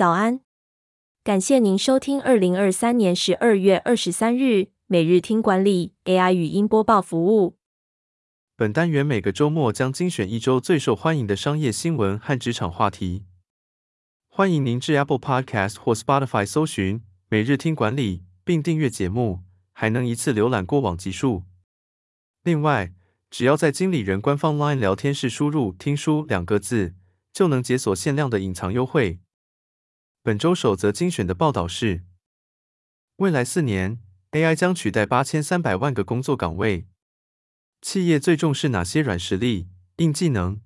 [0.00, 0.40] 早安，
[1.22, 7.58] 感谢您收听二零二三年十二月二十三日每日听管理 AI 语音播报服务。
[8.56, 13.26] 本单元每个周末将精选一周最受欢迎的商业新闻和职场话题。
[14.30, 19.40] 欢迎您至 Apple Podcast 或 Spotify 搜寻每日听管理，并订阅节目，
[19.74, 21.42] 还能一次浏览过往集数。
[22.42, 22.94] 另外，
[23.28, 26.94] 只要在经理人官方 LINE 聊天室输入“听书”两个字，
[27.34, 29.20] 就能解锁限量的隐藏优惠。
[30.22, 32.02] 本周首则精选的报道是：
[33.16, 33.98] 未来四年
[34.32, 36.86] ，AI 将取代八千三百万个工作岗位。
[37.80, 40.60] 企业最重视哪些软实力、硬技能？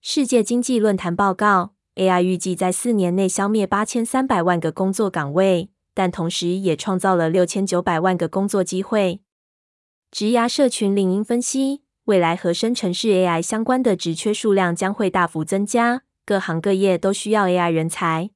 [0.00, 9.20] 世界经济论坛报告，AI 预计在四年内消灭八千三百万个工作岗位，但同时也创造了六千九百万个工作机会。
[10.12, 18.30] 职涯社群领英分析，未来和生成式 AI 相关的职缺数量将会大幅增加，各行各业都需要 AI 人才。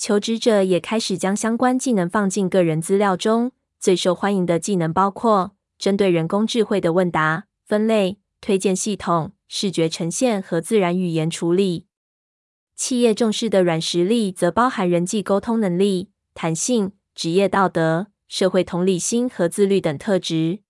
[0.00, 11.84] 求职者也开始将相关技能放进个人资料中，最受欢迎的技能包括针对人工智慧的问答、分类、推荐系统、视觉呈现和自然语言处理。
[12.74, 20.60] 企业重视的软实力则包含人际沟通能力、弹性、职业道德、社会同理心和自律等特质。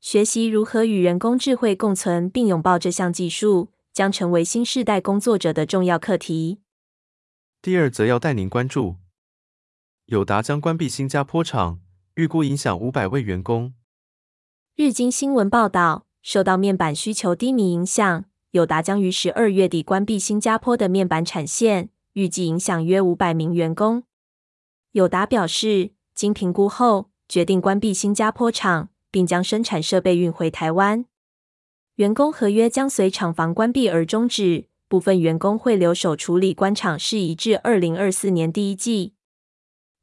[0.00, 6.58] 学习如何与人工智慧共存并拥抱这项技术，将成为新时代工作者的重要课题。
[7.62, 8.96] 第二则要带您关注：
[10.06, 11.80] 友达将关闭新加坡厂，
[12.14, 13.74] 预估影响五百位员工。
[14.76, 24.04] 日经新闻报道，受到面板需求低迷影响，友达将于十二月底关闭新加坡的面板产线，预计影响约五百名员工。
[24.92, 28.88] 友达表示，经评估后，决定关闭新加坡厂。
[29.12, 31.04] 并将生产设备运回台湾，
[31.96, 39.14] 员工合约将随厂房关闭而终止，部分员工会留守处理官厂事宜至二零二四年第一季。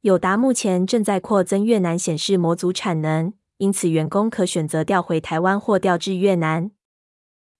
[0.00, 6.70] 友达目前正在扩增越南显示模组产能，因此员工可选择调回台湾或调至越南。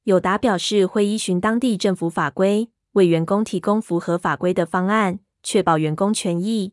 [0.04, 6.72] 友达表示会依循当地政府法规，为员工提供符合法规的方案，确保员工权益。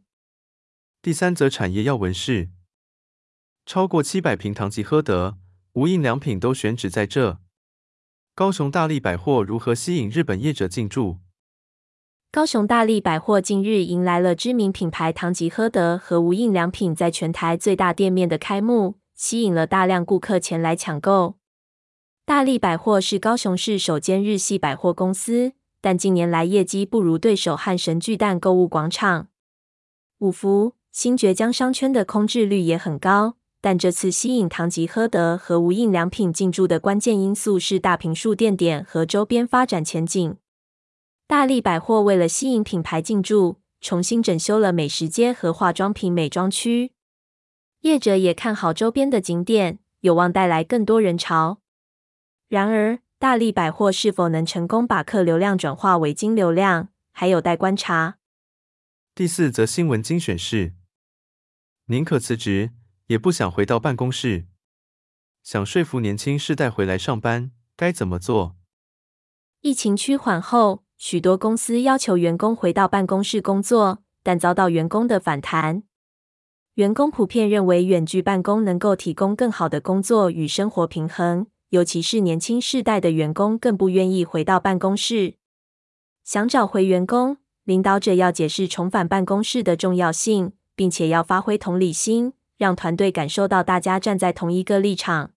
[1.02, 2.48] 第三则产业要闻是。
[3.66, 5.38] 超过七百瓶唐吉诃德
[5.74, 7.42] 无印良品都选址在这。
[8.38, 11.20] 高雄大力百货如何吸引日本业者进驻？
[12.34, 21.36] 高雄大力百货近日迎来了知名品牌唐吉诃德和无印良品在全台最大店面的开幕，吸引了大量顾客前来抢购。
[22.26, 29.30] 大力百货是高雄市首间日系百货公司，但近年来业绩不如对手汉神巨蛋购物广场、
[30.18, 33.38] 五福、新崛江商圈的空置率也很高。
[33.66, 40.38] 但这次吸引唐吉诃德和无印良品进驻的关键因素是大坪数店点和周边发展前景。
[41.26, 46.92] 大力百货为了吸引品牌进驻，重新整修了美食街和化妆品美妆区。
[47.80, 51.60] 业者也看好周边的景点，有望带来更多人潮。
[52.48, 58.20] 然而，大力百货是否能成功把客流量转化为金流量，还有待观察。
[59.16, 60.74] 第四则新闻精选是：
[61.88, 62.70] 宁可辞职。
[63.08, 64.48] 也不想回到办公室，
[65.44, 68.56] 想说服年轻世代回来上班，该怎么做？
[69.62, 75.84] 疫情趋缓后，许多公司要求员工回到办公室工作，但遭到员工的反弹。
[76.76, 85.36] 员工普遍认为远距办公能够提供更好的工作与生活平衡，尤其是年轻世代的员工更不愿意回到办公室。
[86.24, 92.34] 想找回员工，领导者要解释重返办公室的重要性，并且要发挥同理心。
[92.58, 95.32] 让团队感受到大家站在同一个立场，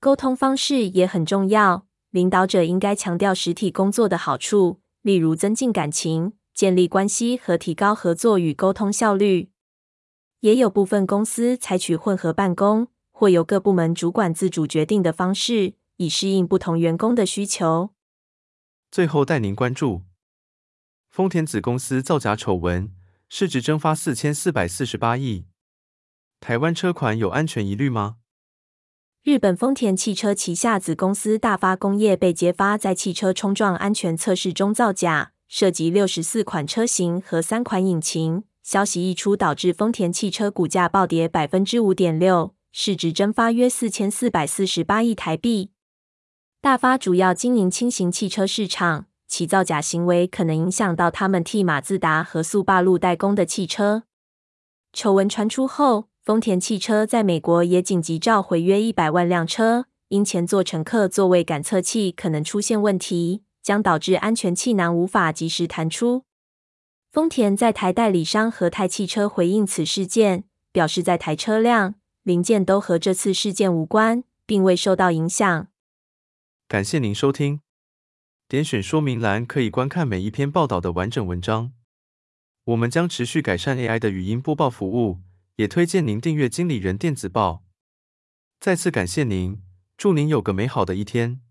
[0.00, 1.86] 沟通方式也很重要。
[2.10, 9.50] 领导者应该强调实体工作的好处，例如增进感情、建立关系和提高合作与沟通效率。
[10.40, 17.90] 也有部分公司采取混合办公，或由各部门主管自主决定的方式，以适应不同员工的需求。
[18.90, 20.02] 最后带您关注
[21.10, 22.92] 丰田子公司造假丑闻，
[23.28, 25.46] 市值蒸发四千四百四十八亿。
[26.46, 28.16] 台湾车款有安全疑虑吗？
[29.22, 38.44] 日本丰田汽车旗下子公司大发工业被揭发在汽车冲撞安全测试中造假，涉及六十四款车型和三款引擎。
[38.62, 45.70] 消息一出，导致丰田汽车股价暴跌百分之五点六，市值蒸发约四千四百四十八亿台币。
[46.60, 54.02] 大发主要经营轻型汽车市场，其造假行为可能影响到他们替马自达和速霸陆代工的汽车。
[54.92, 66.24] 丑闻传出后，丰田汽车在美国也紧急召回约一百万辆车，因前座乘客座位感测器可能出现问题，将导致安全气囊无法及时弹出。
[67.12, 75.68] 丰田在台代理商和泰汽车回应此事件，表示在台车辆零件都和这次事件无关，并未受到影响。
[76.66, 77.60] 感谢您收听。
[78.48, 81.72] 点选说明栏可以观看每一篇报道的完整文章。
[82.64, 85.18] 我们将持续改善 AI 的语音播报服务，
[85.56, 87.64] 也推荐您订阅经理人电子报。
[88.58, 89.62] 再次感谢您，
[89.96, 91.43] 祝您有个美好的一天。